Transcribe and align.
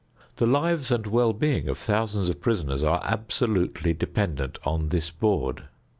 The 0.37 0.47
lives 0.47 0.91
and 0.91 1.05
well 1.05 1.31
being 1.31 1.69
of 1.69 1.77
thousands 1.77 2.27
of 2.27 2.41
prisoners 2.41 2.83
are 2.83 3.01
absolutely 3.03 3.93
dependent 3.93 4.57
on 4.65 4.89
this 4.89 5.11
board. 5.11 5.65